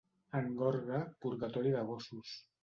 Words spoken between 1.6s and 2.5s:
de gossos.